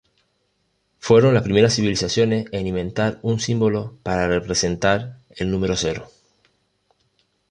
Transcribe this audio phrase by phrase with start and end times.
[0.97, 6.07] Fueron las primeras civilizaciones en inventar un símbolo para representar el número cero.